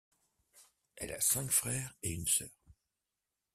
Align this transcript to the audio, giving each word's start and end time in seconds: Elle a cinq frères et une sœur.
Elle 0.95 1.11
a 1.11 1.21
cinq 1.21 1.51
frères 1.51 1.93
et 2.01 2.11
une 2.11 2.25
sœur. 2.25 2.49